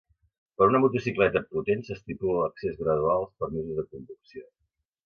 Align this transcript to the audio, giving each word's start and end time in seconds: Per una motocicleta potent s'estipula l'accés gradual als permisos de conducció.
Per 0.61 0.67
una 0.69 0.79
motocicleta 0.85 1.43
potent 1.51 1.85
s'estipula 1.91 2.41
l'accés 2.41 2.81
gradual 2.83 3.17
als 3.31 3.39
permisos 3.45 3.81
de 3.83 3.89
conducció. 3.95 4.49